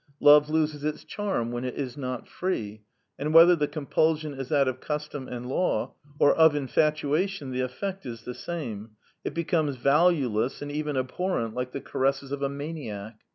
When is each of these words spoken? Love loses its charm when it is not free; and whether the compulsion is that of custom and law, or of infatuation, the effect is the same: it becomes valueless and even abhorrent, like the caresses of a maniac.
Love 0.19 0.49
loses 0.49 0.83
its 0.83 1.03
charm 1.03 1.51
when 1.51 1.63
it 1.63 1.75
is 1.75 1.95
not 1.95 2.27
free; 2.27 2.81
and 3.19 3.35
whether 3.35 3.55
the 3.55 3.67
compulsion 3.67 4.33
is 4.33 4.49
that 4.49 4.67
of 4.67 4.79
custom 4.81 5.27
and 5.27 5.45
law, 5.45 5.93
or 6.17 6.33
of 6.35 6.55
infatuation, 6.55 7.51
the 7.51 7.61
effect 7.61 8.03
is 8.03 8.23
the 8.25 8.33
same: 8.33 8.89
it 9.23 9.35
becomes 9.35 9.75
valueless 9.75 10.59
and 10.59 10.71
even 10.71 10.97
abhorrent, 10.97 11.53
like 11.53 11.71
the 11.71 11.79
caresses 11.81 12.31
of 12.31 12.41
a 12.41 12.49
maniac. 12.49 13.21